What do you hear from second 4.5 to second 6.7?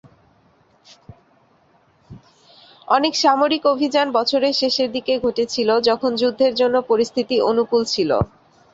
শেষের দিকে ঘটেছিল, যখন যুদ্ধের